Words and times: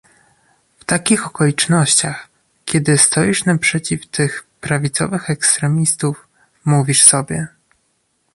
W 0.79 0.85
takich 0.85 1.27
okolicznościach, 1.27 2.29
kiedy 2.65 2.97
stoisz 2.97 3.45
naprzeciw 3.45 4.07
tych 4.07 4.43
prawicowych 4.61 5.29
ekstremistów, 5.29 6.27
mówisz 6.65 7.03
sobie 7.03 7.47